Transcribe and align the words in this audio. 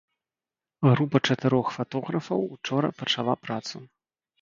Група 0.89 1.21
чатырох 1.27 1.67
фатографаў 1.77 2.39
учора 2.57 2.89
пачала 3.03 3.41
працу. 3.47 3.75